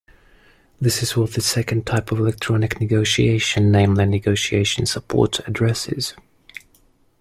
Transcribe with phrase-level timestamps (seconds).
[0.79, 6.15] This is what the second type of Electronic negotiation, namely Negotiation Support, addresses.